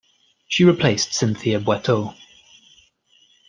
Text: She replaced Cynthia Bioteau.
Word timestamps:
She 0.47 0.63
replaced 0.63 1.13
Cynthia 1.13 1.59
Bioteau. 1.59 2.15